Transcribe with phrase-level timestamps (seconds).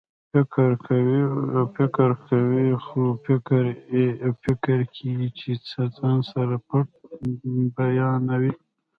[0.31, 3.03] فکر کوئ خو
[4.43, 6.87] فکر کې چې څه ځان سره پټ
[7.75, 8.53] بیانوي